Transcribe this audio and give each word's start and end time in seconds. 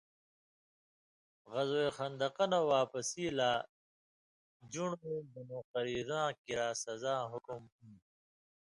غزوہ 1.51 1.85
خندقہ 1.97 2.45
نہ 2.51 2.59
واپسی 2.71 3.25
لا 3.37 3.51
ژُن٘ڑُوں 4.71 5.19
بنوقریظاں 5.33 6.27
کِریا 6.43 6.67
سزاں 6.83 7.21
حُکم 7.31 7.61
ہُوۡندوۡ۔ 7.73 8.07